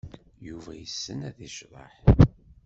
[0.47, 1.93] Yuba yessen ad yecḍeḥ.